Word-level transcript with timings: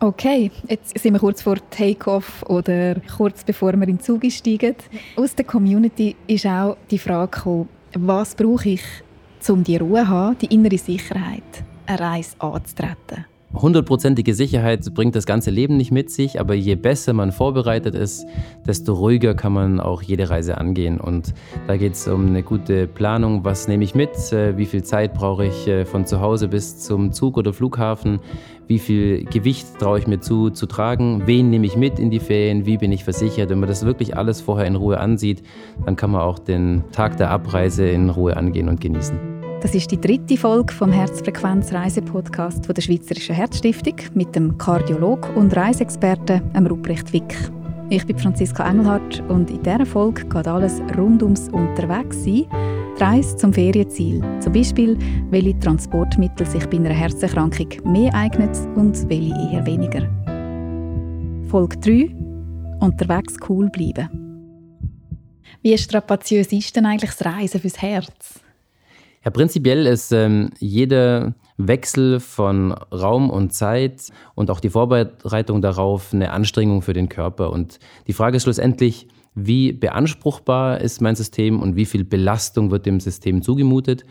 Okay, 0.00 0.52
jetzt 0.68 0.96
sind 0.96 1.14
wir 1.14 1.18
kurz 1.18 1.42
vor 1.42 1.56
Take-off 1.70 2.44
oder 2.44 3.00
kurz 3.16 3.42
bevor 3.42 3.72
wir 3.72 3.82
in 3.88 3.96
den 3.96 4.00
Zug 4.00 4.24
steigen. 4.30 4.76
Aus 5.16 5.34
der 5.34 5.44
Community 5.44 6.14
ist 6.28 6.46
auch 6.46 6.76
die 6.88 6.98
Frage 6.98 7.32
gekommen, 7.32 7.68
was 7.94 8.36
brauche 8.36 8.68
ich, 8.68 8.82
um 9.48 9.64
die 9.64 9.76
Ruhe 9.76 10.02
zu 10.02 10.08
haben, 10.08 10.38
die 10.38 10.54
innere 10.54 10.78
Sicherheit, 10.78 11.42
eine 11.86 11.98
Reise 11.98 12.36
anzutreten? 12.38 13.24
Hundertprozentige 13.54 14.34
Sicherheit 14.34 14.92
bringt 14.92 15.16
das 15.16 15.24
ganze 15.24 15.50
Leben 15.50 15.78
nicht 15.78 15.90
mit 15.90 16.10
sich, 16.10 16.38
aber 16.38 16.54
je 16.54 16.74
besser 16.74 17.14
man 17.14 17.32
vorbereitet 17.32 17.94
ist, 17.94 18.26
desto 18.66 18.92
ruhiger 18.92 19.34
kann 19.34 19.54
man 19.54 19.80
auch 19.80 20.02
jede 20.02 20.28
Reise 20.28 20.58
angehen. 20.58 21.00
Und 21.00 21.32
da 21.66 21.78
geht 21.78 21.94
es 21.94 22.06
um 22.08 22.26
eine 22.26 22.42
gute 22.42 22.86
Planung. 22.86 23.44
Was 23.44 23.66
nehme 23.66 23.84
ich 23.84 23.94
mit? 23.94 24.10
Äh, 24.32 24.58
wie 24.58 24.66
viel 24.66 24.84
Zeit 24.84 25.14
brauche 25.14 25.46
ich 25.46 25.66
äh, 25.66 25.86
von 25.86 26.04
zu 26.04 26.20
Hause 26.20 26.48
bis 26.48 26.78
zum 26.78 27.10
Zug 27.10 27.38
oder 27.38 27.54
Flughafen? 27.54 28.20
Wie 28.66 28.78
viel 28.78 29.24
Gewicht 29.24 29.78
traue 29.78 29.98
ich 29.98 30.06
mir 30.06 30.20
zu, 30.20 30.50
zu 30.50 30.66
tragen? 30.66 31.22
Wen 31.24 31.48
nehme 31.48 31.66
ich 31.66 31.76
mit 31.76 31.98
in 31.98 32.10
die 32.10 32.20
Ferien? 32.20 32.66
Wie 32.66 32.76
bin 32.76 32.92
ich 32.92 33.02
versichert? 33.02 33.48
Wenn 33.48 33.60
man 33.60 33.68
das 33.68 33.84
wirklich 33.84 34.14
alles 34.14 34.42
vorher 34.42 34.66
in 34.66 34.76
Ruhe 34.76 35.00
ansieht, 35.00 35.42
dann 35.86 35.96
kann 35.96 36.10
man 36.10 36.20
auch 36.20 36.38
den 36.38 36.84
Tag 36.92 37.16
der 37.16 37.30
Abreise 37.30 37.88
in 37.88 38.10
Ruhe 38.10 38.36
angehen 38.36 38.68
und 38.68 38.78
genießen. 38.78 39.37
Das 39.60 39.74
ist 39.74 39.90
die 39.90 40.00
dritte 40.00 40.36
Folge 40.36 40.72
vom 40.72 40.92
Herzfrequenz 40.92 41.72
Reisepodcast 41.72 42.68
der 42.68 42.80
Schweizerischen 42.80 43.34
Herzstiftung 43.34 43.96
mit 44.14 44.36
dem 44.36 44.56
Kardiolog 44.56 45.34
und 45.34 45.56
Reiseexperten 45.56 46.42
Ruprecht 46.64 47.12
Wick. 47.12 47.36
Ich 47.90 48.06
bin 48.06 48.16
Franziska 48.16 48.70
Engelhardt 48.70 49.20
und 49.28 49.50
in 49.50 49.60
dieser 49.60 49.84
Folge 49.84 50.24
geht 50.26 50.46
alles 50.46 50.80
rund 50.96 51.24
ums 51.24 51.48
Unterwegssein. 51.48 52.46
Die 52.46 53.02
Reise 53.02 53.36
zum 53.36 53.52
Ferienziel. 53.52 54.22
Zum 54.38 54.52
Beispiel, 54.52 54.96
welche 55.30 55.58
Transportmittel 55.58 56.46
sich 56.46 56.64
bei 56.66 56.76
einer 56.76 56.90
Herzerkrankung 56.90 57.68
mehr 57.84 58.14
eignen 58.14 58.50
und 58.76 59.08
welche 59.08 59.34
eher 59.34 59.66
weniger. 59.66 60.08
Folge 61.48 61.76
3. 61.78 62.14
Unterwegs 62.78 63.34
cool 63.48 63.68
bleiben. 63.70 64.08
Wie 65.62 65.76
strapaziös 65.76 66.52
ist 66.52 66.76
denn 66.76 66.86
eigentlich 66.86 67.10
das 67.10 67.24
Reisen 67.26 67.60
fürs 67.60 67.82
Herz? 67.82 68.40
Ja, 69.24 69.30
prinzipiell 69.30 69.86
ist 69.86 70.12
ähm, 70.12 70.50
jeder 70.58 71.34
Wechsel 71.56 72.20
von 72.20 72.72
Raum 72.72 73.30
und 73.30 73.52
Zeit 73.52 74.12
und 74.34 74.50
auch 74.50 74.60
die 74.60 74.70
Vorbereitung 74.70 75.60
darauf 75.60 76.12
eine 76.14 76.30
Anstrengung 76.30 76.82
für 76.82 76.92
den 76.92 77.08
Körper. 77.08 77.50
Und 77.50 77.80
die 78.06 78.12
Frage 78.12 78.36
ist 78.36 78.44
schlussendlich, 78.44 79.08
wie 79.34 79.72
beanspruchbar 79.72 80.80
ist 80.80 81.00
mein 81.00 81.16
System 81.16 81.60
und 81.60 81.76
wie 81.76 81.84
viel 81.84 82.04
Belastung 82.04 82.70
wird 82.70 82.86
dem 82.86 83.00
System 83.00 83.42
zugemutet. 83.42 84.04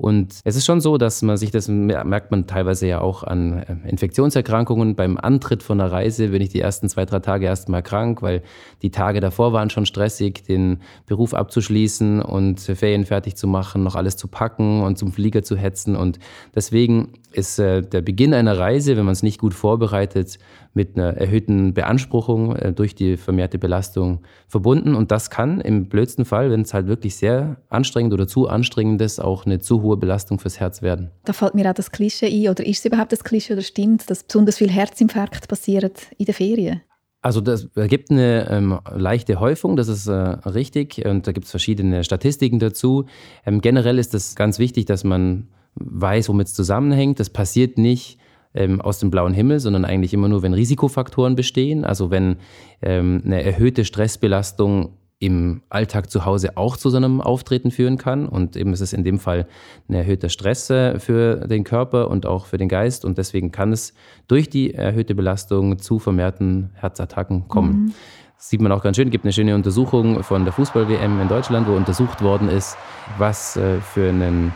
Und 0.00 0.40
es 0.44 0.56
ist 0.56 0.64
schon 0.64 0.80
so, 0.80 0.96
dass 0.96 1.20
man 1.20 1.36
sich 1.36 1.50
das 1.50 1.68
merkt 1.68 2.30
man 2.30 2.46
teilweise 2.46 2.86
ja 2.86 3.02
auch 3.02 3.22
an 3.22 3.58
äh, 3.58 3.76
Infektionserkrankungen. 3.86 4.96
Beim 4.96 5.18
Antritt 5.18 5.62
von 5.62 5.78
einer 5.78 5.92
Reise 5.92 6.28
bin 6.28 6.40
ich 6.40 6.48
die 6.48 6.60
ersten 6.60 6.88
zwei, 6.88 7.04
drei 7.04 7.18
Tage 7.18 7.44
erstmal 7.44 7.82
krank, 7.82 8.22
weil 8.22 8.42
die 8.80 8.90
Tage 8.90 9.20
davor 9.20 9.52
waren 9.52 9.68
schon 9.68 9.84
stressig, 9.84 10.42
den 10.44 10.78
Beruf 11.04 11.34
abzuschließen 11.34 12.22
und 12.22 12.60
Ferien 12.60 13.04
fertig 13.04 13.36
zu 13.36 13.46
machen, 13.46 13.82
noch 13.82 13.94
alles 13.94 14.16
zu 14.16 14.26
packen 14.26 14.82
und 14.82 14.96
zum 14.96 15.12
Flieger 15.12 15.42
zu 15.42 15.54
hetzen. 15.54 15.96
Und 15.96 16.18
deswegen 16.54 17.12
ist 17.32 17.58
äh, 17.58 17.82
der 17.82 18.02
Beginn 18.02 18.34
einer 18.34 18.58
Reise, 18.58 18.96
wenn 18.96 19.04
man 19.04 19.12
es 19.12 19.22
nicht 19.22 19.40
gut 19.40 19.54
vorbereitet, 19.54 20.38
mit 20.74 20.96
einer 20.96 21.16
erhöhten 21.16 21.74
Beanspruchung 21.74 22.56
äh, 22.56 22.72
durch 22.72 22.94
die 22.94 23.16
vermehrte 23.16 23.58
Belastung 23.58 24.20
verbunden. 24.48 24.94
Und 24.94 25.10
das 25.10 25.30
kann 25.30 25.60
im 25.60 25.88
blödsten 25.88 26.24
Fall, 26.24 26.50
wenn 26.50 26.62
es 26.62 26.74
halt 26.74 26.86
wirklich 26.86 27.16
sehr 27.16 27.56
anstrengend 27.68 28.12
oder 28.12 28.26
zu 28.26 28.48
anstrengend 28.48 29.00
ist, 29.02 29.20
auch 29.20 29.46
eine 29.46 29.58
zu 29.58 29.82
hohe 29.82 29.96
Belastung 29.96 30.38
fürs 30.38 30.60
Herz 30.60 30.82
werden. 30.82 31.10
Da 31.24 31.32
fällt 31.32 31.54
mir 31.54 31.68
auch 31.68 31.74
das 31.74 31.90
Klischee 31.90 32.26
ein. 32.26 32.50
Oder 32.50 32.66
ist 32.66 32.80
es 32.80 32.84
überhaupt 32.84 33.12
das 33.12 33.24
Klischee 33.24 33.54
oder 33.54 33.62
stimmt, 33.62 34.08
dass 34.10 34.22
besonders 34.24 34.58
viel 34.58 34.70
Herzinfarkt 34.70 35.48
passiert 35.48 36.08
in 36.18 36.26
den 36.26 36.34
Ferien? 36.34 36.82
Also 37.22 37.42
das 37.42 37.68
ergibt 37.74 38.10
eine 38.10 38.48
ähm, 38.50 38.78
leichte 38.94 39.40
Häufung, 39.40 39.76
das 39.76 39.88
ist 39.88 40.06
äh, 40.06 40.12
richtig. 40.12 41.04
Und 41.04 41.26
da 41.26 41.32
gibt 41.32 41.44
es 41.44 41.50
verschiedene 41.50 42.02
Statistiken 42.02 42.58
dazu. 42.58 43.04
Ähm, 43.44 43.60
generell 43.60 43.98
ist 43.98 44.14
es 44.14 44.34
ganz 44.36 44.58
wichtig, 44.58 44.86
dass 44.86 45.04
man 45.04 45.48
weiß, 45.74 46.28
womit 46.28 46.48
es 46.48 46.54
zusammenhängt. 46.54 47.20
Das 47.20 47.30
passiert 47.30 47.78
nicht 47.78 48.18
ähm, 48.54 48.80
aus 48.80 48.98
dem 48.98 49.10
blauen 49.10 49.32
Himmel, 49.32 49.60
sondern 49.60 49.84
eigentlich 49.84 50.14
immer 50.14 50.28
nur, 50.28 50.42
wenn 50.42 50.54
Risikofaktoren 50.54 51.36
bestehen. 51.36 51.84
Also 51.84 52.10
wenn 52.10 52.36
ähm, 52.82 53.22
eine 53.24 53.42
erhöhte 53.42 53.84
Stressbelastung 53.84 54.96
im 55.20 55.60
Alltag 55.68 56.10
zu 56.10 56.24
Hause 56.24 56.56
auch 56.56 56.78
zu 56.78 56.88
so 56.88 56.96
einem 56.96 57.20
Auftreten 57.20 57.70
führen 57.70 57.98
kann. 57.98 58.26
Und 58.26 58.56
eben 58.56 58.72
ist 58.72 58.80
es 58.80 58.94
in 58.94 59.04
dem 59.04 59.18
Fall 59.18 59.46
ein 59.88 59.94
erhöhter 59.94 60.30
Stress 60.30 60.70
äh, 60.70 60.98
für 60.98 61.46
den 61.46 61.62
Körper 61.62 62.08
und 62.10 62.24
auch 62.24 62.46
für 62.46 62.56
den 62.56 62.68
Geist. 62.68 63.04
Und 63.04 63.18
deswegen 63.18 63.52
kann 63.52 63.70
es 63.72 63.92
durch 64.28 64.48
die 64.48 64.72
erhöhte 64.72 65.14
Belastung 65.14 65.78
zu 65.78 65.98
vermehrten 65.98 66.70
Herzattacken 66.74 67.48
kommen. 67.48 67.72
Mhm. 67.72 67.94
Das 68.38 68.48
sieht 68.48 68.62
man 68.62 68.72
auch 68.72 68.82
ganz 68.82 68.96
schön. 68.96 69.08
Es 69.08 69.12
gibt 69.12 69.26
eine 69.26 69.34
schöne 69.34 69.54
Untersuchung 69.54 70.22
von 70.22 70.44
der 70.44 70.54
Fußball-WM 70.54 71.20
in 71.20 71.28
Deutschland, 71.28 71.68
wo 71.68 71.72
untersucht 71.72 72.22
worden 72.22 72.48
ist, 72.48 72.78
was 73.18 73.58
äh, 73.58 73.78
für 73.82 74.08
einen 74.08 74.54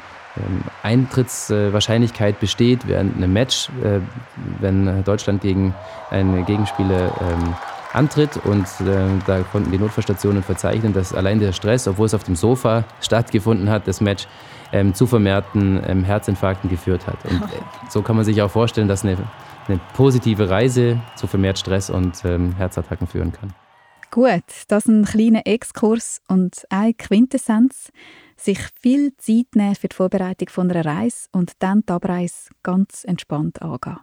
Eintrittswahrscheinlichkeit 0.83 2.41
besteht 2.41 2.89
während 2.89 3.17
einem 3.17 3.33
Match, 3.33 3.69
äh, 3.83 4.01
wenn 4.61 5.05
Deutschland 5.05 5.43
gegen 5.43 5.75
einen 6.11 6.45
Gegenspieler 6.45 7.13
ähm, 7.21 7.55
antritt. 7.93 8.37
Und 8.45 8.67
äh, 8.81 9.07
da 9.27 9.41
konnten 9.43 9.71
die 9.71 9.79
Notfallstationen 9.79 10.43
verzeichnen, 10.43 10.93
dass 10.93 11.15
allein 11.15 11.39
der 11.39 11.53
Stress, 11.53 11.87
obwohl 11.87 12.07
es 12.07 12.15
auf 12.15 12.25
dem 12.25 12.35
Sofa 12.35 12.85
stattgefunden 13.01 13.71
hat, 13.71 13.87
das 13.87 14.01
Match 14.01 14.27
ähm, 14.73 14.93
zu 14.95 15.07
vermehrten 15.07 16.05
Herzinfarkten 16.05 16.69
geführt 16.69 17.07
hat. 17.07 17.25
Und 17.25 17.43
äh, 17.53 17.61
so 17.89 18.03
kann 18.03 18.17
man 18.17 18.25
sich 18.25 18.43
auch 18.43 18.51
vorstellen, 18.51 18.89
dass 18.89 19.05
eine, 19.05 19.17
eine 19.69 19.81
positive 19.95 20.51
Reise 20.51 21.01
zu 21.15 21.27
vermehrt 21.27 21.59
Stress 21.59 21.91
und 21.91 22.25
Herzattacken 22.25 23.07
führen 23.07 23.33
kann. 23.33 23.55
Gut, 24.11 24.45
das 24.69 24.87
ist 24.87 24.89
ein 24.89 25.05
kleiner 25.05 25.45
Exkurs 25.45 26.21
und 26.29 26.65
eine 26.71 26.95
Quintessenz 26.95 27.91
sich 28.37 28.59
viel 28.81 29.17
Zeit 29.17 29.55
nehmen 29.55 29.75
für 29.75 29.89
die 29.89 29.97
Vorbereitung 29.97 30.49
von 30.49 30.71
einer 30.71 30.85
Reise 30.85 31.29
und 31.33 31.53
dann 31.61 31.83
die 31.89 31.93
Abreise 31.93 32.51
ganz 32.63 33.05
entspannt 33.05 33.63
angehen. 33.63 33.99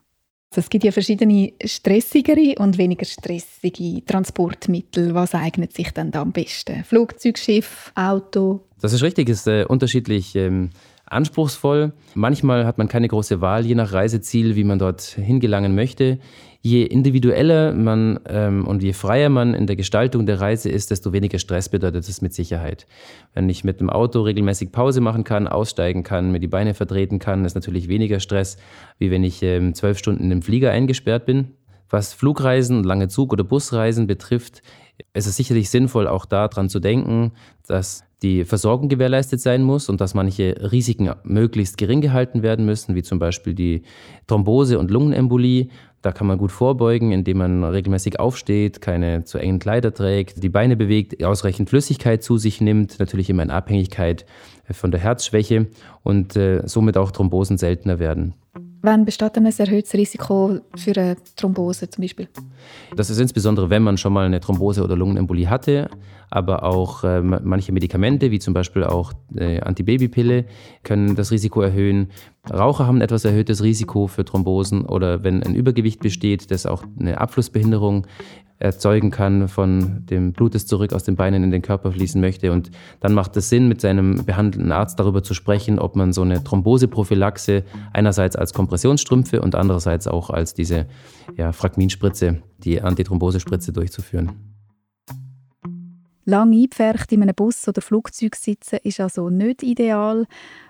Also 0.53 0.66
es 0.66 0.69
gibt 0.69 0.84
ja 0.84 0.92
verschiedene 0.92 1.53
stressigere 1.64 2.56
und 2.59 2.78
weniger 2.78 3.06
stressige 3.06 4.03
Transportmittel. 4.03 5.14
Was 5.14 5.34
eignet 5.34 5.72
sich 5.72 5.91
denn 5.91 6.12
da 6.12 6.22
am 6.22 6.34
besten? 6.34 6.84
Flugzeug, 6.84 7.38
Schiff, 7.38 7.94
Auto? 7.96 8.68
Das 8.81 8.91
ist 8.91 9.02
richtig, 9.02 9.30
ist 9.30 9.47
äh, 9.47 9.64
unterschiedlich 9.66 10.36
ähm, 10.36 10.72
anspruchsvoll. 11.11 11.94
Manchmal 12.16 12.66
hat 12.66 12.77
man 12.77 12.88
keine 12.88 13.07
große 13.07 13.41
Wahl, 13.41 13.66
je 13.66 13.75
nach 13.75 13.94
Reiseziel, 13.94 14.55
wie 14.55 14.63
man 14.63 14.79
dort 14.79 15.01
hingelangen 15.01 15.75
möchte 15.75 16.19
je 16.61 16.83
individueller 16.83 17.73
man 17.73 18.19
ähm, 18.27 18.67
und 18.67 18.83
je 18.83 18.94
freier 18.94 19.29
man 19.29 19.53
in 19.55 19.66
der 19.66 19.75
Gestaltung 19.75 20.25
der 20.27 20.39
Reise 20.39 20.69
ist, 20.69 20.91
desto 20.91 21.11
weniger 21.11 21.39
Stress 21.39 21.69
bedeutet 21.69 22.07
es 22.07 22.22
mit 22.22 22.33
Sicherheit. 22.33 22.85
Wenn 23.33 23.49
ich 23.49 23.63
mit 23.63 23.79
dem 23.79 23.89
Auto 23.89 24.22
regelmäßig 24.22 24.72
Pause 24.72 25.01
machen 25.01 25.23
kann, 25.23 25.47
aussteigen 25.47 26.03
kann, 26.03 26.31
mir 26.31 26.39
die 26.39 26.47
Beine 26.47 26.73
vertreten 26.75 27.17
kann, 27.17 27.45
ist 27.45 27.55
natürlich 27.55 27.88
weniger 27.88 28.19
Stress, 28.19 28.57
wie 28.99 29.09
wenn 29.09 29.23
ich 29.23 29.41
ähm, 29.41 29.73
zwölf 29.73 29.97
Stunden 29.97 30.29
im 30.29 30.43
Flieger 30.43 30.72
eingesperrt 30.72 31.25
bin. 31.25 31.55
Was 31.89 32.13
Flugreisen, 32.13 32.83
lange 32.83 33.07
Zug- 33.07 33.33
oder 33.33 33.43
Busreisen 33.43 34.07
betrifft, 34.07 34.61
ist 35.13 35.28
es 35.28 35.35
sicherlich 35.35 35.69
sinnvoll, 35.69 36.07
auch 36.07 36.25
daran 36.25 36.69
zu 36.69 36.79
denken, 36.79 37.31
dass 37.67 38.03
die 38.22 38.45
Versorgung 38.45 38.88
gewährleistet 38.88 39.41
sein 39.41 39.63
muss 39.63 39.89
und 39.89 40.00
dass 40.00 40.13
manche 40.13 40.72
Risiken 40.72 41.12
möglichst 41.23 41.78
gering 41.78 42.01
gehalten 42.01 42.44
werden 42.44 42.66
müssen, 42.66 42.94
wie 42.95 43.01
zum 43.03 43.17
Beispiel 43.19 43.53
die 43.53 43.81
Thrombose 44.28 44.78
und 44.78 44.91
Lungenembolie 44.91 45.69
da 46.01 46.11
kann 46.11 46.25
man 46.25 46.40
gut 46.40 46.51
vorbeugen, 46.51 47.11
indem 47.11 47.38
man 47.38 47.63
regelmäßig 47.63 48.19
aufsteht, 48.19 48.81
keine 48.81 49.23
zu 49.23 49.38
engen 49.38 49.59
Kleider 49.59 49.94
trägt, 49.94 50.41
die 50.41 50.50
Beine 50.50 50.75
bewegt, 50.75 51.23
ausreichend 51.23 51.69
Flüssigkeit 51.69 52.23
zu 52.23 52.38
sich 52.38 52.59
nimmt, 52.59 53.00
natürlich 53.00 53.29
immer 53.29 53.44
in 53.44 53.51
Abhängigkeit 53.51 54.25
von 54.72 54.90
der 54.90 55.00
Herzschwäche 55.00 55.67
und 56.03 56.35
äh, 56.35 56.63
somit 56.66 56.97
auch 56.97 57.11
Thrombosen 57.11 57.57
seltener 57.57 58.00
werden. 58.00 58.34
Wann 58.84 59.06
besteht 59.06 59.38
ein 59.38 59.46
erhöhtes 59.46 59.94
Risiko 59.94 60.59
für 60.75 60.91
eine 60.97 61.16
Thrombose 61.35 61.90
zum 61.90 62.02
Beispiel? 62.02 62.28
Das 62.96 63.09
ist 63.09 63.20
insbesondere, 63.20 63.70
wenn 63.70 63.84
man 63.84 63.97
schon 63.97 64.14
mal 64.14 64.26
eine 64.26 64.40
Thrombose 64.40 64.84
oder 64.84 64.96
Lungenembolie 64.96 65.50
hatte, 65.50 65.90
aber 66.31 66.63
auch 66.63 67.03
äh, 67.03 67.22
manche 67.22 67.73
Medikamente, 67.73 68.31
wie 68.31 68.39
zum 68.39 68.53
Beispiel 68.53 68.85
auch 68.85 69.13
äh, 69.35 69.59
Antibabypille, 69.59 70.45
können 70.83 71.16
das 71.16 71.29
Risiko 71.29 71.61
erhöhen. 71.61 72.07
Raucher 72.49 72.87
haben 72.87 72.97
ein 72.97 73.01
etwas 73.01 73.25
erhöhtes 73.25 73.61
Risiko 73.61 74.07
für 74.07 74.25
Thrombosen 74.25 74.85
oder 74.85 75.23
wenn 75.23 75.43
ein 75.43 75.55
Übergewicht 75.55 75.99
besteht, 75.99 76.49
das 76.49 76.66
auch 76.66 76.83
eine 76.99 77.19
Abflussbehinderung 77.19 78.07
erzeugen 78.59 79.11
kann 79.11 79.47
von 79.47 80.05
dem 80.05 80.33
Blut, 80.33 80.55
das 80.55 80.67
zurück 80.67 80.93
aus 80.93 81.03
den 81.03 81.16
Beinen 81.16 81.43
in 81.43 81.51
den 81.51 81.61
Körper 81.61 81.91
fließen 81.91 82.22
möchte. 82.22 82.51
Und 82.51 82.72
dann 82.99 83.13
macht 83.13 83.35
es 83.35 83.49
Sinn, 83.49 83.67
mit 83.67 83.81
seinem 83.81 84.23
behandelnden 84.23 84.72
Arzt 84.72 84.99
darüber 84.99 85.23
zu 85.23 85.33
sprechen, 85.33 85.79
ob 85.79 85.95
man 85.95 86.13
so 86.13 86.22
eine 86.22 86.43
Thromboseprophylaxe 86.43 87.63
einerseits 87.91 88.35
als 88.35 88.53
Kompressionsstrümpfe 88.53 89.41
und 89.41 89.55
andererseits 89.55 90.07
auch 90.07 90.29
als 90.29 90.53
diese 90.53 90.85
ja, 91.35 91.51
Fragminspritze, 91.51 92.41
die 92.59 92.81
Antithrombosespritze 92.81 93.73
durchzuführen. 93.73 94.51
Lang 96.26 96.53
eingepfercht 96.53 97.12
in 97.12 97.23
einem 97.23 97.35
Bus 97.35 97.68
oder 97.68 97.82
Flugzeug 97.82 98.35
sitzen 98.35 98.79
ist 98.84 99.00
also 99.00 99.29
nicht 99.29 99.64
ideal. 99.64 100.26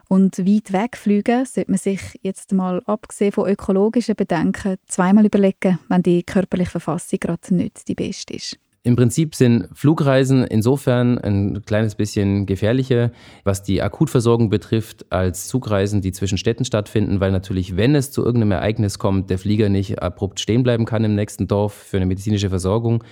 Und 0.08 0.40
weit 0.40 0.74
weg 0.74 0.98
fliegen 0.98 1.46
sollte 1.46 1.72
man 1.72 1.78
sich 1.78 2.02
jetzt 2.22 2.52
mal, 2.52 2.82
abgesehen 2.86 3.32
von 3.32 3.50
ökologischen 3.50 4.16
Bedenken, 4.16 4.76
zweimal 4.88 5.26
überlegen, 5.26 5.80
wenn 5.88 6.04
die 6.04 6.24
körperliche 6.24 6.72
Verfassung 6.72 7.20
gerade 7.20 7.56
nicht 7.56 7.88
die 7.88 7.96
beste 7.96 8.34
ist. 8.34 8.58
Im 8.84 8.96
Prinzip 8.96 9.36
sind 9.36 9.70
Flugreisen 9.74 10.44
insofern 10.44 11.20
ein 11.20 11.62
kleines 11.66 11.94
bisschen 11.94 12.48
gefährlicher, 12.48 13.12
was 13.44 13.62
die 13.62 13.80
Akutversorgung 13.80 14.50
betrifft, 14.50 15.06
als 15.12 15.48
Zugreisen, 15.48 16.02
die 16.02 16.12
zwischen 16.12 16.40
Städten 16.40 16.66
stattfinden, 16.66 17.20
weil 17.20 17.32
natürlich, 17.32 17.78
wenn 17.78 17.94
es 17.94 18.10
zu 18.10 18.26
irgendeinem 18.26 18.54
Ereignis 18.54 18.98
kommt, 18.98 19.30
der 19.30 19.38
Flieger 19.38 19.70
nicht 19.70 20.02
abrupt 20.02 20.40
stehen 20.40 20.64
bleiben 20.64 20.86
kann 20.86 21.04
im 21.04 21.14
nächsten 21.14 21.48
Dorf 21.48 21.74
für 21.74 21.98
eine 21.98 22.08
medizinische 22.08 22.50
Versorgung 22.50 23.04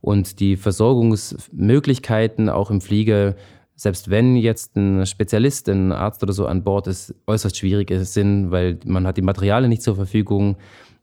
und 0.00 0.40
die 0.40 0.56
Versorgungsmöglichkeiten 0.56 2.48
auch 2.48 2.70
im 2.70 2.80
Flieger 2.80 3.34
selbst 3.80 4.10
wenn 4.10 4.36
jetzt 4.36 4.76
ein 4.76 5.06
Spezialist, 5.06 5.66
ein 5.70 5.90
Arzt 5.90 6.22
oder 6.22 6.34
so 6.34 6.46
an 6.46 6.62
Bord 6.62 6.86
ist, 6.86 7.14
äußerst 7.26 7.56
schwierig 7.56 7.90
sind, 8.02 8.50
weil 8.50 8.78
man 8.84 9.06
hat 9.06 9.16
die 9.16 9.22
Materialien 9.22 9.70
nicht 9.70 9.80
zur 9.80 9.96
Verfügung, 9.96 10.56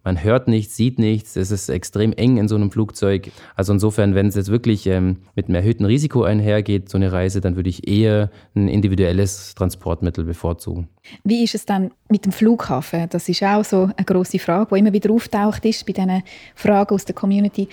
man 0.07 0.23
hört 0.23 0.47
nichts, 0.47 0.77
sieht 0.77 0.99
nichts, 0.99 1.35
es 1.35 1.51
ist 1.51 1.67
extrem 1.67 2.13
eng 2.13 2.37
in 2.37 2.47
so 2.47 2.55
einem 2.55 2.71
Flugzeug. 2.71 3.29
Also 3.57 3.73
insofern, 3.73 4.15
wenn 4.15 4.27
es 4.27 4.35
jetzt 4.35 4.49
wirklich 4.49 4.87
ähm, 4.87 5.17
mit 5.35 5.47
einem 5.47 5.55
erhöhten 5.55 5.83
Risiko 5.83 6.23
einhergeht, 6.23 6.87
so 6.87 6.97
eine 6.97 7.11
Reise, 7.11 7.41
dann 7.41 7.57
würde 7.57 7.69
ich 7.69 7.89
eher 7.89 8.29
ein 8.55 8.69
individuelles 8.69 9.53
Transportmittel 9.55 10.23
bevorzugen. 10.23 10.87
Wie 11.25 11.43
ist 11.43 11.55
es 11.55 11.65
dann 11.65 11.91
mit 12.07 12.23
dem 12.23 12.31
Flughafen? 12.31 13.09
Das 13.09 13.27
ist 13.27 13.43
auch 13.43 13.65
so 13.65 13.89
eine 13.97 14.05
große 14.05 14.39
Frage, 14.39 14.75
die 14.75 14.79
immer 14.79 14.93
wieder 14.93 15.11
auftaucht 15.11 15.65
ist 15.65 15.85
bei 15.85 15.91
diesen 15.91 16.23
Fragen 16.55 16.95
aus 16.95 17.03
der 17.03 17.15
Community. 17.15 17.67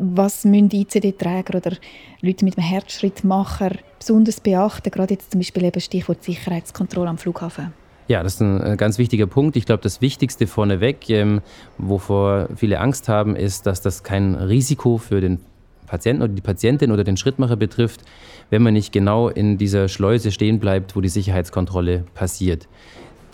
Was 0.00 0.44
müssen 0.44 0.70
ICD-Träger 0.70 1.56
oder 1.56 1.72
Leute 2.20 2.44
mit 2.44 2.58
einem 2.58 2.66
Herzschrittmacher 2.66 3.72
besonders 3.98 4.40
beachten, 4.40 4.90
gerade 4.90 5.14
jetzt 5.14 5.32
zum 5.32 5.40
Beispiel 5.40 5.64
eben 5.64 5.80
Stichwort 5.80 6.22
Sicherheitskontrolle 6.22 7.08
am 7.08 7.18
Flughafen? 7.18 7.72
Ja, 8.08 8.22
das 8.22 8.34
ist 8.34 8.40
ein 8.40 8.62
äh, 8.62 8.76
ganz 8.76 8.98
wichtiger 8.98 9.26
Punkt. 9.26 9.56
Ich 9.56 9.66
glaube, 9.66 9.82
das 9.82 10.00
Wichtigste 10.00 10.46
vorneweg, 10.46 11.10
ähm, 11.10 11.40
wovor 11.76 12.48
viele 12.54 12.78
Angst 12.78 13.08
haben, 13.08 13.34
ist, 13.34 13.66
dass 13.66 13.80
das 13.80 14.04
kein 14.04 14.34
Risiko 14.34 14.98
für 14.98 15.20
den 15.20 15.40
Patienten 15.86 16.22
oder 16.22 16.32
die 16.32 16.42
Patientin 16.42 16.92
oder 16.92 17.04
den 17.04 17.16
Schrittmacher 17.16 17.56
betrifft, 17.56 18.02
wenn 18.50 18.62
man 18.62 18.74
nicht 18.74 18.92
genau 18.92 19.28
in 19.28 19.58
dieser 19.58 19.88
Schleuse 19.88 20.30
stehen 20.30 20.60
bleibt, 20.60 20.94
wo 20.94 21.00
die 21.00 21.08
Sicherheitskontrolle 21.08 22.04
passiert. 22.14 22.68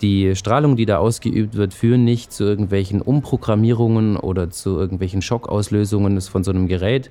Die 0.03 0.35
Strahlung, 0.35 0.75
die 0.75 0.85
da 0.85 0.97
ausgeübt 0.97 1.55
wird, 1.55 1.73
führen 1.73 2.03
nicht 2.03 2.33
zu 2.33 2.43
irgendwelchen 2.43 3.01
Umprogrammierungen 3.01 4.17
oder 4.17 4.49
zu 4.49 4.77
irgendwelchen 4.77 5.21
Schockauslösungen 5.21 6.19
von 6.19 6.43
so 6.43 6.51
einem 6.51 6.67
Gerät, 6.67 7.09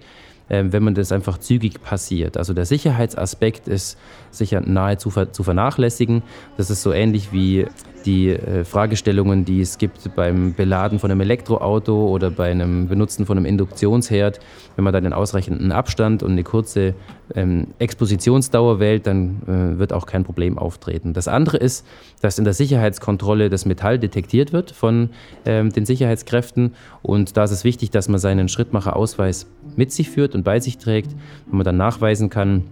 äh, 0.51 0.63
wenn 0.67 0.83
man 0.83 0.95
das 0.95 1.11
einfach 1.11 1.39
zügig 1.39 1.83
passiert. 1.83 2.37
Also 2.37 2.53
der 2.53 2.67
Sicherheitsaspekt 2.67 3.67
ist 3.67 3.97
sicher 4.31 4.61
nahezu 4.61 5.11
zu 5.11 5.43
vernachlässigen. 5.43 6.23
Das 6.59 6.69
ist 6.69 6.83
so 6.83 6.93
ähnlich 6.93 7.33
wie 7.33 7.67
die 8.03 8.31
äh, 8.31 8.65
Fragestellungen, 8.65 9.45
die 9.45 9.61
es 9.61 9.79
gibt 9.79 10.15
beim 10.15 10.53
Beladen 10.55 10.99
von 10.99 11.11
einem 11.11 11.21
Elektroauto 11.21 12.09
oder 12.09 12.31
bei 12.31 12.51
einem 12.51 12.89
Benutzen 12.89 13.27
von 13.27 13.37
einem 13.37 13.47
Induktionsherd. 13.47 14.41
Wenn 14.77 14.85
man 14.85 14.93
dann 14.93 15.05
einen 15.05 15.15
ausreichenden 15.15 15.73
Abstand 15.73 16.23
und 16.23 16.33
eine 16.33 16.45
kurze 16.45 16.95
ähm, 17.35 17.69
Expositionsdauer 17.79 18.81
wählt, 18.81 19.07
dann 19.07 19.43
äh, 19.47 19.79
wird 19.79 19.93
auch 19.93 20.07
kein 20.07 20.25
Problem 20.25 20.59
auftreten. 20.59 21.13
Das 21.13 21.29
andere 21.29 21.57
ist, 21.57 21.87
dass 22.21 22.39
in 22.39 22.45
der 22.45 22.55
Sicherheitskontrolle 22.55 23.49
das 23.49 23.65
Metall 23.67 23.99
detektiert 23.99 24.53
wird 24.53 24.71
von 24.71 25.11
ähm, 25.45 25.73
den 25.73 25.87
Sicherheitskräften 25.87 26.75
und 27.03 27.37
da 27.37 27.45
ist 27.45 27.53
es 27.53 27.65
wichtig, 27.65 27.91
dass 27.91 28.09
man 28.09 28.19
seinen 28.19 28.49
Schrittmacherausweis 28.49 29.47
mit 29.77 29.93
sich 29.93 30.11
führt 30.11 30.35
und 30.35 30.45
bei 30.45 30.61
sich 30.61 30.79
trägt, 30.79 31.11
wenn 31.47 31.59
man 31.59 31.65
dann 31.65 31.77
nachweisen 31.77 32.31
kann, 32.31 32.65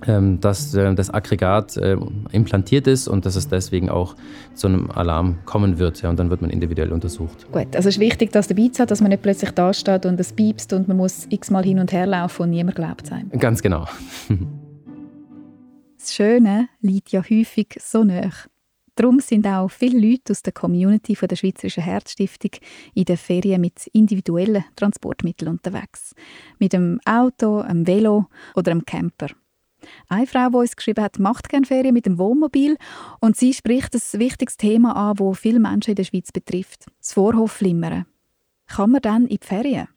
dass 0.00 0.74
äh, 0.74 0.94
das 0.94 1.10
Aggregat 1.10 1.76
äh, 1.76 1.96
implantiert 2.30 2.86
ist 2.86 3.08
und 3.08 3.26
dass 3.26 3.36
es 3.36 3.48
deswegen 3.48 3.90
auch 3.90 4.14
zu 4.54 4.68
einem 4.68 4.90
Alarm 4.90 5.38
kommen 5.44 5.78
wird. 5.78 6.02
und 6.04 6.18
dann 6.18 6.30
wird 6.30 6.40
man 6.40 6.50
individuell 6.50 6.92
untersucht. 6.92 7.50
Gut, 7.50 7.74
also 7.74 7.88
es 7.88 7.96
ist 7.96 8.00
wichtig, 8.00 8.32
dass 8.32 8.46
der 8.48 8.54
Beats 8.54 8.78
hat, 8.78 8.90
dass 8.90 9.00
man 9.00 9.10
nicht 9.10 9.22
plötzlich 9.22 9.50
da 9.50 9.72
steht 9.72 10.06
und 10.06 10.20
es 10.20 10.32
piepst 10.32 10.72
und 10.72 10.88
man 10.88 10.96
muss 10.96 11.26
x-mal 11.30 11.64
hin 11.64 11.78
und 11.78 11.92
her 11.92 12.06
laufen 12.06 12.42
und 12.42 12.50
niemand 12.50 12.76
glaubt 12.76 13.06
es 13.06 13.12
einem. 13.12 13.30
Ganz 13.30 13.60
genau. 13.60 13.86
das 15.98 16.14
Schöne 16.14 16.68
liegt 16.80 17.10
ja 17.10 17.22
häufig 17.28 17.76
so 17.80 18.04
nah. 18.04 18.30
Darum 18.94 19.20
sind 19.20 19.46
auch 19.46 19.68
viele 19.68 20.00
Leute 20.00 20.32
aus 20.32 20.42
der 20.42 20.52
Community 20.52 21.14
von 21.14 21.28
der 21.28 21.36
Schweizerischen 21.36 21.84
Herzstiftung 21.84 22.50
in 22.94 23.04
den 23.04 23.16
Ferien 23.16 23.60
mit 23.60 23.86
individuellen 23.92 24.64
Transportmitteln 24.74 25.52
unterwegs. 25.52 26.16
Mit 26.58 26.74
einem 26.74 26.98
Auto, 27.04 27.60
einem 27.60 27.86
Velo 27.86 28.26
oder 28.56 28.72
einem 28.72 28.84
Camper. 28.84 29.28
Eine 30.08 30.26
Frau, 30.26 30.48
die 30.50 30.56
uns 30.56 30.76
geschrieben 30.76 31.02
hat, 31.02 31.18
macht 31.18 31.48
gerne 31.48 31.66
Ferien 31.66 31.94
mit 31.94 32.06
dem 32.06 32.18
Wohnmobil 32.18 32.76
und 33.20 33.36
sie 33.36 33.54
spricht 33.54 33.94
ein 33.94 34.20
wichtiges 34.20 34.56
Thema 34.56 35.10
an, 35.10 35.16
das 35.16 35.38
viele 35.38 35.60
Menschen 35.60 35.90
in 35.90 35.96
der 35.96 36.04
Schweiz 36.04 36.32
betrifft. 36.32 36.86
Das 36.98 37.12
Vorhofflimmern. 37.12 38.06
Kann 38.66 38.90
man 38.90 39.00
dann 39.00 39.26
in 39.26 39.38
die 39.40 39.46
Ferien? 39.46 39.88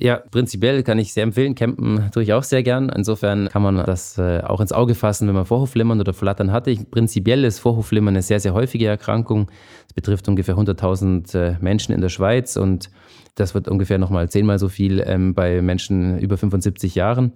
Ja, 0.00 0.16
prinzipiell 0.16 0.84
kann 0.84 0.98
ich 1.00 1.12
sehr 1.12 1.24
empfehlen. 1.24 1.56
Campen 1.56 2.10
tue 2.12 2.22
ich 2.22 2.32
auch 2.32 2.44
sehr 2.44 2.62
gern. 2.62 2.88
Insofern 2.88 3.48
kann 3.48 3.62
man 3.62 3.76
das 3.84 4.16
äh, 4.16 4.40
auch 4.42 4.60
ins 4.60 4.70
Auge 4.70 4.94
fassen, 4.94 5.26
wenn 5.26 5.34
man 5.34 5.44
Vorhofflimmern 5.44 5.98
oder 5.98 6.12
Flattern 6.12 6.52
hatte. 6.52 6.76
Prinzipiell 6.88 7.42
ist 7.44 7.58
Vorhofflimmern 7.58 8.14
eine 8.14 8.22
sehr, 8.22 8.38
sehr 8.38 8.54
häufige 8.54 8.86
Erkrankung. 8.86 9.50
Es 9.88 9.94
betrifft 9.94 10.28
ungefähr 10.28 10.56
100.000 10.56 11.36
äh, 11.36 11.56
Menschen 11.60 11.92
in 11.92 12.00
der 12.00 12.10
Schweiz 12.10 12.56
und 12.56 12.90
das 13.34 13.54
wird 13.54 13.66
ungefähr 13.66 13.98
nochmal 13.98 14.28
zehnmal 14.30 14.60
so 14.60 14.68
viel 14.68 15.02
ähm, 15.04 15.34
bei 15.34 15.62
Menschen 15.62 16.18
über 16.18 16.36
75 16.36 16.94
Jahren. 16.94 17.32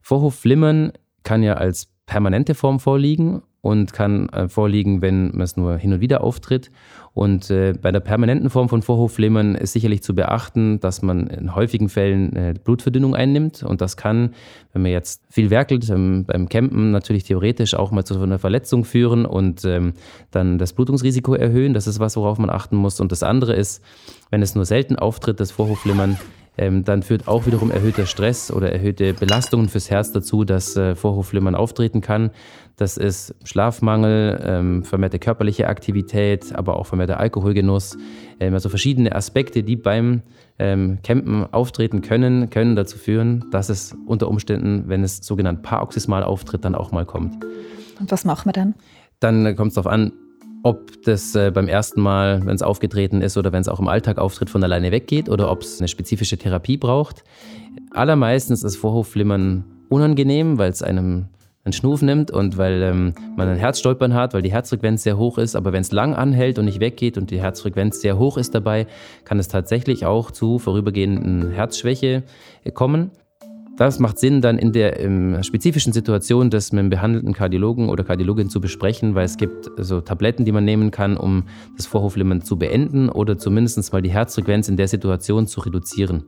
Vorhofflimmern 0.00 0.92
kann 1.22 1.42
ja 1.42 1.54
als 1.54 1.88
permanente 2.06 2.54
Form 2.54 2.80
vorliegen 2.80 3.42
und 3.62 3.92
kann 3.92 4.28
äh, 4.30 4.48
vorliegen, 4.48 5.02
wenn 5.02 5.38
es 5.40 5.56
nur 5.56 5.76
hin 5.76 5.92
und 5.92 6.00
wieder 6.00 6.22
auftritt. 6.24 6.70
Und 7.12 7.50
äh, 7.50 7.74
bei 7.80 7.92
der 7.92 8.00
permanenten 8.00 8.50
Form 8.50 8.68
von 8.68 8.82
Vorhofflimmern 8.82 9.54
ist 9.54 9.72
sicherlich 9.72 10.02
zu 10.02 10.14
beachten, 10.14 10.80
dass 10.80 11.02
man 11.02 11.26
in 11.26 11.54
häufigen 11.54 11.88
Fällen 11.88 12.34
äh, 12.36 12.54
Blutverdünnung 12.62 13.14
einnimmt. 13.14 13.62
Und 13.62 13.80
das 13.80 13.96
kann, 13.96 14.34
wenn 14.72 14.82
man 14.82 14.92
jetzt 14.92 15.22
viel 15.28 15.50
werkelt, 15.50 15.90
ähm, 15.90 16.24
beim 16.24 16.48
Campen 16.48 16.90
natürlich 16.92 17.24
theoretisch 17.24 17.74
auch 17.74 17.90
mal 17.90 18.04
zu 18.04 18.20
einer 18.20 18.38
Verletzung 18.38 18.84
führen 18.84 19.26
und 19.26 19.64
ähm, 19.64 19.94
dann 20.30 20.58
das 20.58 20.72
Blutungsrisiko 20.72 21.34
erhöhen. 21.34 21.74
Das 21.74 21.86
ist 21.86 22.00
was, 22.00 22.16
worauf 22.16 22.38
man 22.38 22.48
achten 22.48 22.76
muss. 22.76 23.00
Und 23.00 23.12
das 23.12 23.22
andere 23.22 23.54
ist, 23.54 23.82
wenn 24.30 24.40
es 24.40 24.54
nur 24.54 24.64
selten 24.64 24.96
auftritt, 24.96 25.40
das 25.40 25.50
Vorhofflimmern, 25.50 26.16
ähm, 26.60 26.84
dann 26.84 27.02
führt 27.02 27.26
auch 27.26 27.46
wiederum 27.46 27.70
erhöhter 27.70 28.04
Stress 28.04 28.52
oder 28.52 28.70
erhöhte 28.70 29.14
Belastungen 29.14 29.70
fürs 29.70 29.90
Herz 29.90 30.12
dazu, 30.12 30.44
dass 30.44 30.76
äh, 30.76 30.94
Vorhofflimmern 30.94 31.54
auftreten 31.54 32.02
kann. 32.02 32.32
Das 32.76 32.98
ist 32.98 33.34
Schlafmangel, 33.44 34.38
ähm, 34.44 34.84
vermehrte 34.84 35.18
körperliche 35.18 35.68
Aktivität, 35.68 36.54
aber 36.54 36.76
auch 36.76 36.84
vermehrter 36.84 37.18
Alkoholgenuss. 37.18 37.96
Ähm, 38.40 38.52
also 38.52 38.68
verschiedene 38.68 39.14
Aspekte, 39.14 39.62
die 39.62 39.76
beim 39.76 40.20
ähm, 40.58 40.98
Campen 41.02 41.50
auftreten 41.50 42.02
können, 42.02 42.50
können 42.50 42.76
dazu 42.76 42.98
führen, 42.98 43.46
dass 43.50 43.70
es 43.70 43.96
unter 44.06 44.28
Umständen, 44.28 44.84
wenn 44.86 45.02
es 45.02 45.16
sogenannt 45.16 45.62
paroxysmal 45.62 46.22
auftritt, 46.22 46.66
dann 46.66 46.74
auch 46.74 46.92
mal 46.92 47.06
kommt. 47.06 47.42
Und 47.98 48.12
was 48.12 48.26
machen 48.26 48.50
wir 48.50 48.52
dann? 48.52 48.74
Dann 49.18 49.56
kommt 49.56 49.68
es 49.68 49.76
darauf 49.76 49.90
an, 49.90 50.12
ob 50.62 51.02
das 51.04 51.34
äh, 51.34 51.50
beim 51.50 51.68
ersten 51.68 52.00
Mal, 52.00 52.44
wenn 52.44 52.54
es 52.54 52.62
aufgetreten 52.62 53.22
ist 53.22 53.36
oder 53.36 53.52
wenn 53.52 53.60
es 53.60 53.68
auch 53.68 53.80
im 53.80 53.88
Alltag 53.88 54.18
auftritt, 54.18 54.50
von 54.50 54.62
alleine 54.62 54.92
weggeht 54.92 55.28
oder 55.28 55.50
ob 55.50 55.62
es 55.62 55.80
eine 55.80 55.88
spezifische 55.88 56.36
Therapie 56.36 56.76
braucht. 56.76 57.24
Allermeistens 57.92 58.62
ist 58.62 58.76
Vorhofflimmern 58.76 59.64
unangenehm, 59.88 60.58
weil 60.58 60.70
es 60.70 60.82
einem 60.82 61.26
einen 61.64 61.72
Schnuf 61.74 62.00
nimmt 62.00 62.30
und 62.30 62.56
weil 62.56 62.82
ähm, 62.82 63.14
man 63.36 63.48
ein 63.48 63.58
Herzstolpern 63.58 64.14
hat, 64.14 64.32
weil 64.32 64.40
die 64.40 64.52
Herzfrequenz 64.52 65.02
sehr 65.02 65.18
hoch 65.18 65.36
ist. 65.36 65.56
Aber 65.56 65.72
wenn 65.72 65.82
es 65.82 65.92
lang 65.92 66.14
anhält 66.14 66.58
und 66.58 66.64
nicht 66.64 66.80
weggeht 66.80 67.18
und 67.18 67.30
die 67.30 67.40
Herzfrequenz 67.40 68.00
sehr 68.00 68.18
hoch 68.18 68.38
ist 68.38 68.54
dabei, 68.54 68.86
kann 69.24 69.38
es 69.38 69.48
tatsächlich 69.48 70.06
auch 70.06 70.30
zu 70.30 70.58
vorübergehenden 70.58 71.50
Herzschwäche 71.50 72.22
äh, 72.64 72.70
kommen. 72.70 73.10
Das 73.80 73.98
macht 73.98 74.18
Sinn, 74.18 74.42
dann 74.42 74.58
in 74.58 74.72
der 74.72 75.00
ähm, 75.00 75.42
spezifischen 75.42 75.94
Situation 75.94 76.50
das 76.50 76.70
mit 76.70 76.80
einem 76.80 76.90
behandelten 76.90 77.32
Kardiologen 77.32 77.88
oder 77.88 78.04
Kardiologin 78.04 78.50
zu 78.50 78.60
besprechen, 78.60 79.14
weil 79.14 79.24
es 79.24 79.38
gibt 79.38 79.70
so 79.78 80.02
Tabletten, 80.02 80.44
die 80.44 80.52
man 80.52 80.66
nehmen 80.66 80.90
kann, 80.90 81.16
um 81.16 81.44
das 81.78 81.86
Vorhofflimmern 81.86 82.42
zu 82.42 82.58
beenden 82.58 83.08
oder 83.08 83.38
zumindest 83.38 83.90
mal 83.90 84.02
die 84.02 84.10
Herzfrequenz 84.10 84.68
in 84.68 84.76
der 84.76 84.86
Situation 84.86 85.46
zu 85.46 85.60
reduzieren. 85.60 86.24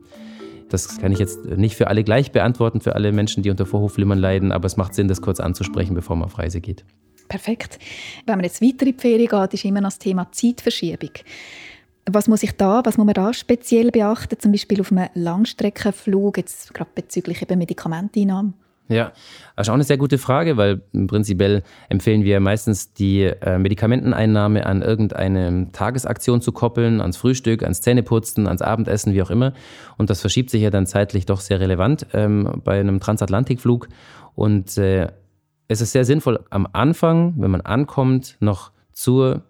Das 0.69 0.97
kann 0.97 1.11
ich 1.11 1.19
jetzt 1.19 1.45
nicht 1.45 1.75
für 1.75 1.89
alle 1.89 2.03
gleich 2.03 2.31
beantworten, 2.31 2.81
für 2.81 2.95
alle 2.95 3.11
Menschen, 3.11 3.43
die 3.43 3.51
unter 3.51 3.67
Vorhofflimmern 3.67 4.17
leiden, 4.17 4.51
aber 4.51 4.65
es 4.65 4.75
macht 4.75 4.95
Sinn, 4.95 5.07
das 5.07 5.21
kurz 5.21 5.39
anzusprechen, 5.39 5.93
bevor 5.93 6.15
man 6.15 6.25
auf 6.25 6.39
Reise 6.39 6.59
geht. 6.59 6.83
Perfekt. 7.27 7.77
Wenn 8.25 8.37
man 8.37 8.45
jetzt 8.45 8.63
weiter 8.63 8.87
in 8.87 8.93
die 8.93 8.99
Ferien 8.99 9.27
geht, 9.27 9.53
ist 9.53 9.63
immer 9.63 9.79
noch 9.81 9.89
das 9.89 9.99
Thema 9.99 10.31
Zeitverschiebung. 10.31 11.11
Was 12.05 12.27
muss 12.27 12.43
ich 12.43 12.51
da, 12.57 12.81
was 12.83 12.97
muss 12.97 13.05
man 13.05 13.13
da 13.13 13.33
speziell 13.33 13.91
beachten, 13.91 14.37
zum 14.37 14.51
Beispiel 14.51 14.81
auf 14.81 14.91
einem 14.91 15.07
Langstreckenflug, 15.13 16.37
jetzt 16.37 16.73
gerade 16.73 16.89
bezüglich 16.93 17.41
eben 17.41 17.57
Medikamenteinnahme? 17.57 18.53
Ja, 18.89 19.13
das 19.55 19.67
ist 19.67 19.69
auch 19.69 19.75
eine 19.75 19.85
sehr 19.85 19.97
gute 19.97 20.17
Frage, 20.17 20.57
weil 20.57 20.81
prinzipiell 21.07 21.63
empfehlen 21.87 22.25
wir 22.25 22.41
meistens 22.41 22.93
die 22.93 23.23
äh, 23.23 23.57
Medikamenteneinnahme 23.57 24.65
an 24.65 24.81
irgendeine 24.81 25.69
Tagesaktion 25.71 26.41
zu 26.41 26.51
koppeln, 26.51 26.99
ans 26.99 27.15
Frühstück, 27.15 27.63
ans 27.63 27.81
Zähneputzen, 27.81 28.45
ans 28.45 28.61
Abendessen, 28.61 29.13
wie 29.13 29.21
auch 29.21 29.29
immer. 29.29 29.53
Und 29.97 30.09
das 30.09 30.19
verschiebt 30.19 30.49
sich 30.49 30.61
ja 30.61 30.69
dann 30.69 30.85
zeitlich 30.85 31.25
doch 31.25 31.39
sehr 31.39 31.61
relevant 31.61 32.07
ähm, 32.13 32.61
bei 32.65 32.79
einem 32.79 32.99
Transatlantikflug. 32.99 33.87
Und 34.35 34.77
äh, 34.77 35.07
es 35.69 35.79
ist 35.79 35.93
sehr 35.93 36.03
sinnvoll, 36.03 36.43
am 36.49 36.67
Anfang, 36.71 37.35
wenn 37.37 37.51
man 37.51 37.61
ankommt, 37.61 38.35
noch 38.41 38.71
zur 38.91 39.43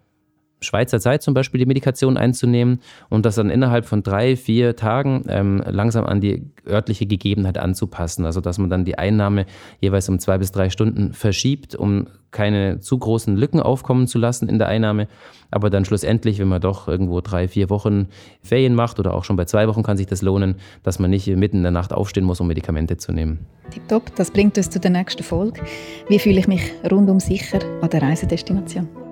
Schweizer 0.63 0.99
Zeit 0.99 1.21
zum 1.21 1.33
Beispiel 1.33 1.59
die 1.59 1.65
Medikation 1.65 2.17
einzunehmen 2.17 2.79
und 3.09 3.25
das 3.25 3.35
dann 3.35 3.49
innerhalb 3.49 3.85
von 3.85 4.03
drei, 4.03 4.35
vier 4.35 4.75
Tagen 4.75 5.25
ähm, 5.27 5.63
langsam 5.65 6.05
an 6.05 6.21
die 6.21 6.49
örtliche 6.67 7.05
Gegebenheit 7.05 7.57
anzupassen. 7.57 8.25
Also 8.25 8.41
dass 8.41 8.57
man 8.57 8.69
dann 8.69 8.85
die 8.85 8.97
Einnahme 8.97 9.45
jeweils 9.79 10.09
um 10.09 10.19
zwei 10.19 10.37
bis 10.37 10.51
drei 10.51 10.69
Stunden 10.69 11.13
verschiebt, 11.13 11.75
um 11.75 12.07
keine 12.33 12.81
zu 12.81 12.97
großen 12.97 13.37
Lücken 13.37 13.61
aufkommen 13.61 14.07
zu 14.07 14.19
lassen 14.19 14.49
in 14.49 14.57
der 14.57 14.67
Einnahme. 14.67 15.07
Aber 15.51 15.69
dann 15.69 15.85
schlussendlich, 15.85 16.39
wenn 16.39 16.47
man 16.49 16.59
doch 16.59 16.87
irgendwo 16.87 17.21
drei, 17.21 17.47
vier 17.47 17.69
Wochen 17.69 18.07
Ferien 18.41 18.75
macht 18.75 18.99
oder 18.99 19.13
auch 19.13 19.23
schon 19.23 19.35
bei 19.37 19.45
zwei 19.45 19.67
Wochen 19.67 19.83
kann 19.83 19.95
sich 19.95 20.07
das 20.07 20.21
lohnen, 20.21 20.55
dass 20.81 20.99
man 20.99 21.11
nicht 21.11 21.27
mitten 21.27 21.57
in 21.57 21.63
der 21.63 21.71
Nacht 21.71 21.93
aufstehen 21.93 22.25
muss, 22.25 22.41
um 22.41 22.47
Medikamente 22.47 22.97
zu 22.97 23.13
nehmen. 23.13 23.45
Tipptopp, 23.69 24.15
das 24.15 24.31
bringt 24.31 24.57
uns 24.57 24.69
zu 24.69 24.79
der 24.79 24.91
nächsten 24.91 25.23
Folge. 25.23 25.61
Wie 26.09 26.19
fühle 26.19 26.39
ich 26.39 26.47
mich 26.47 26.73
rundum 26.91 27.19
sicher 27.19 27.59
an 27.81 27.89
der 27.89 28.01
Reisedestination? 28.01 29.02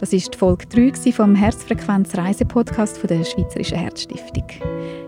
Das 0.00 0.12
ist 0.12 0.32
die 0.32 0.38
Folge 0.38 0.64
3 0.66 1.10
vom 1.10 1.34
Herzfrequenz-Reisepodcast 1.34 3.00
der 3.10 3.24
Schweizerischen 3.24 3.78
Herzstiftung. 3.78 4.44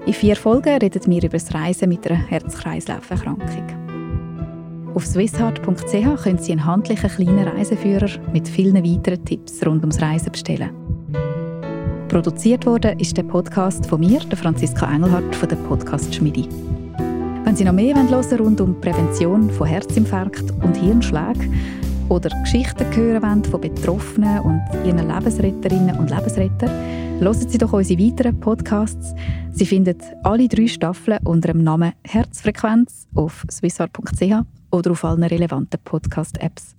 In 0.05 0.13
vier 0.13 0.35
Folgen 0.35 0.79
redet 0.79 1.09
wir 1.09 1.23
über 1.23 1.39
das 1.39 1.55
Reisen 1.55 1.89
mit 1.89 2.11
einer 2.11 2.19
Herz-Kreislauf-Erkrankung. 2.19 3.67
Auf 4.93 5.07
swissheart.ch 5.07 6.23
können 6.25 6.39
Sie 6.39 6.51
einen 6.51 6.65
handlichen 6.65 7.09
kleinen 7.09 7.47
Reiseführer 7.47 8.09
mit 8.33 8.49
vielen 8.49 8.85
weiteren 8.85 9.25
Tipps 9.25 9.65
rund 9.65 9.83
ums 9.83 10.03
Reisen 10.03 10.33
bestellen. 10.33 10.71
Produziert 12.09 12.67
wurde 12.67 12.97
ist 12.99 13.17
der 13.17 13.23
Podcast 13.23 13.87
von 13.87 14.01
mir, 14.01 14.19
der 14.19 14.39
Franziska 14.39 14.93
Engelhardt 14.93 15.37
von 15.37 15.49
der 15.49 15.57
Podcast 15.57 16.13
Schmidi. 16.13 16.49
Wenn 17.45 17.55
Sie 17.55 17.65
noch 17.65 17.73
mehr 17.73 17.95
hören 17.95 18.11
wollen 18.11 18.41
rund 18.41 18.61
um 18.61 18.81
Prävention 18.81 19.51
von 19.51 19.69
Herzinfarkt 19.69 20.51
und 20.65 20.77
Hirnschlägen, 20.77 21.55
oder 22.11 22.31
Geschichten 22.43 22.95
hören 22.95 23.23
wollen 23.23 23.45
von 23.45 23.61
Betroffenen 23.61 24.41
und 24.41 24.61
ihren 24.85 25.09
Lebensretterinnen 25.09 25.97
und 25.97 26.11
Lebensrettern, 26.11 27.21
hören 27.21 27.35
Sie 27.35 27.57
doch 27.57 27.73
unsere 27.73 28.01
weiteren 28.01 28.39
Podcasts. 28.41 29.15
Sie 29.53 29.65
finden 29.65 29.97
alle 30.25 30.49
drei 30.49 30.67
Staffeln 30.67 31.21
unter 31.25 31.53
dem 31.53 31.63
Namen 31.63 31.93
Herzfrequenz 32.05 33.07
auf 33.15 33.45
swissart.ch 33.51 34.45
oder 34.73 34.91
auf 34.91 35.05
allen 35.05 35.23
relevanten 35.23 35.81
Podcast-Apps. 35.85 36.75